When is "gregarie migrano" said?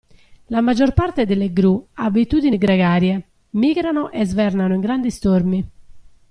2.57-4.09